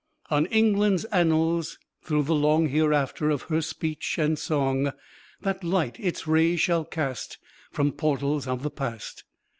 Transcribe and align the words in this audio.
On 0.31 0.47
England's 0.47 1.05
annals, 1.05 1.77
through 2.01 2.23
the 2.23 2.33
long 2.33 2.69
Hereafter 2.69 3.29
of 3.29 3.43
her 3.43 3.61
speech 3.61 4.17
and 4.17 4.39
song, 4.39 4.93
That 5.41 5.63
light 5.63 5.99
its 5.99 6.25
rays 6.25 6.59
shall 6.59 6.85
cast 6.85 7.37
From 7.71 7.91
portals 7.91 8.47
of 8.47 8.63
the 8.63 8.71
past. 8.71 9.25